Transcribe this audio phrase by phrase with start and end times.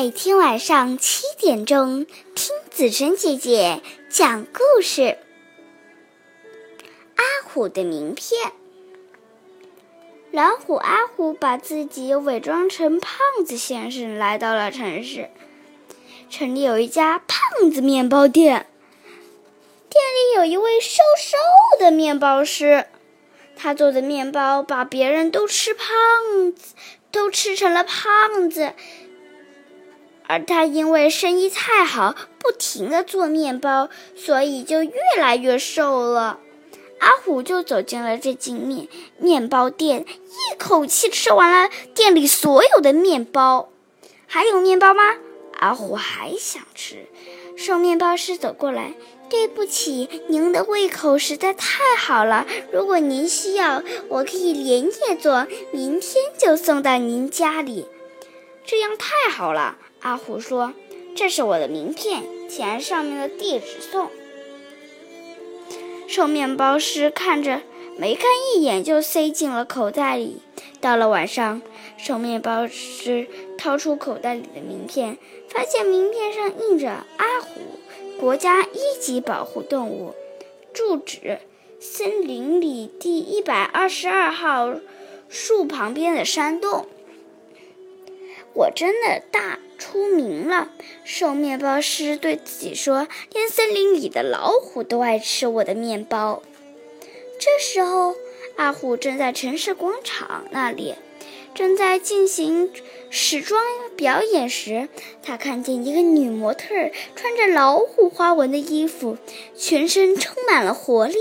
[0.00, 2.06] 每天晚上七点钟，
[2.36, 5.18] 听子晨姐姐讲故事。
[7.16, 8.52] 阿虎的名片。
[10.30, 15.30] 老虎阿虎把自己伪装成胖子先生，来到了城市。
[16.30, 18.66] 城里有一家胖子面包店，
[19.90, 21.36] 店里有一位瘦瘦
[21.84, 22.86] 的面包师，
[23.56, 25.88] 他做的面包把别人都吃胖
[26.52, 26.76] 子，
[27.10, 28.74] 都吃成了胖子。
[30.28, 36.38] 而他因为生意太好，不停的做面包，所以就越来越瘦了。
[37.00, 38.88] 阿虎就走进了这间面
[39.18, 43.70] 面包店，一口气吃完了店里所有的面包。
[44.26, 45.14] 还有面包吗？
[45.60, 47.06] 阿虎还想吃。
[47.56, 48.94] 瘦面包师走过来，
[49.30, 52.46] 对不起，您的胃口实在太好了。
[52.72, 57.86] 如果您需要，我可以连夜做，明天就送到您家里。
[58.70, 59.78] 这样太好了。
[60.00, 60.74] 阿虎说
[61.16, 64.10] ：“这是我的名片，请按上面的地址送。”
[66.06, 67.62] 瘦面包师看着，
[67.96, 70.42] 没看一眼就塞进了口袋里。
[70.82, 71.62] 到了晚上，
[71.96, 75.16] 瘦面包师掏出口袋里的名片，
[75.48, 77.60] 发现名片上印着“阿虎，
[78.20, 80.14] 国家一级保护动物，
[80.74, 81.38] 住址：
[81.80, 84.74] 森林里第一百二十二号
[85.30, 86.86] 树旁边的山洞。”
[88.58, 90.72] 我真的大出名了！
[91.04, 96.42] 瘦面包师对自己说：“连森林里的老虎都爱吃我的面包。”
[97.38, 98.16] 这时候，
[98.56, 100.96] 阿虎正在城市广场那里，
[101.54, 102.72] 正在进行
[103.10, 103.62] 时装
[103.96, 104.88] 表演时，
[105.22, 106.74] 他看见一个女模特
[107.14, 109.16] 穿着老虎花纹的衣服，
[109.56, 111.16] 全身充满了活力。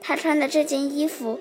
[0.00, 1.38] 她穿的这件衣服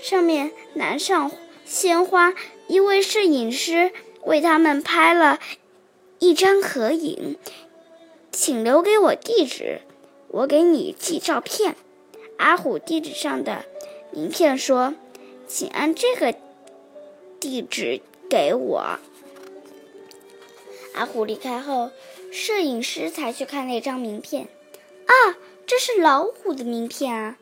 [0.00, 1.30] 上面男上。
[1.66, 2.32] 鲜花，
[2.68, 3.90] 一位摄影师
[4.22, 5.40] 为他们拍了
[6.20, 7.36] 一张合影，
[8.30, 9.80] 请留给我地址，
[10.28, 11.74] 我给你寄照片。
[12.36, 13.64] 阿虎地址上的
[14.12, 14.94] 名片说
[15.48, 16.36] ：“请按这个
[17.40, 18.98] 地址给我。”
[20.94, 21.90] 阿虎离开后，
[22.30, 24.46] 摄影师才去看那张名片。
[25.06, 25.36] 啊，
[25.66, 27.38] 这是老虎的名片啊！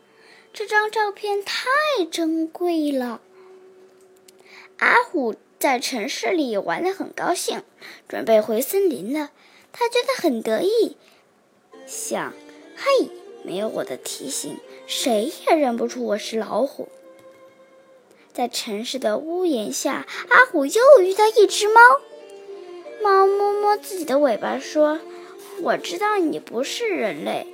[0.52, 1.66] 这张照片太
[2.10, 3.20] 珍贵了。
[4.78, 7.62] 阿虎在城市里玩得很高兴，
[8.08, 9.30] 准备回森林了。
[9.72, 10.96] 他觉得很得意，
[11.86, 12.32] 想
[12.76, 13.08] ：“嘿，
[13.42, 16.88] 没有我的提醒，谁也认不出我是老虎。”
[18.32, 21.80] 在城市的屋檐下，阿虎又遇到一只猫。
[23.02, 25.00] 猫摸摸自己的尾巴说
[25.62, 27.46] ：“我知道你不是人类。”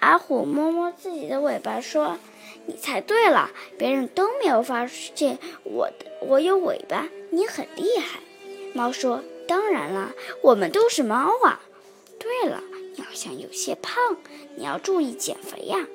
[0.00, 2.18] 阿虎摸摸自己的尾巴说。
[2.66, 8.20] 你猜对了，别人都没有发现我的我有尾巴，你很厉害。
[8.72, 11.60] 猫说：“当然了，我们都是猫啊。”
[12.18, 12.62] 对了，
[12.96, 14.16] 你好像有些胖，
[14.56, 15.86] 你要注意减肥呀，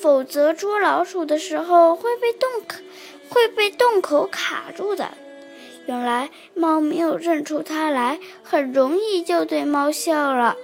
[0.00, 2.76] 否则捉老鼠的时候会被洞口
[3.28, 5.12] 会被洞口卡住的。
[5.86, 10.56] 原来猫没有认出它来，很容易就对猫笑了。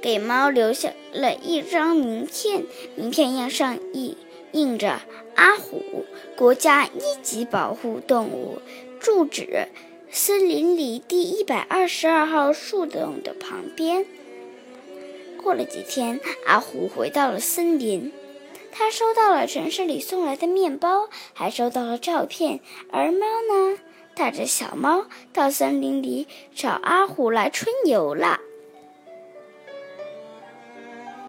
[0.00, 2.64] 给猫留下了一张名片，
[2.96, 4.16] 名片印上印
[4.52, 5.00] 印着
[5.34, 6.04] “阿虎，
[6.36, 8.60] 国家一级保护动物，
[9.00, 9.68] 住址：
[10.10, 14.04] 森林里第一百二十二号树洞的旁边。”
[15.42, 18.12] 过了几天，阿虎回到了森林，
[18.70, 22.60] 他收到了城市里送来的面包，还收到了照片。
[22.90, 23.78] 而猫呢，
[24.14, 28.38] 带着小猫到森林里找阿虎来春游了。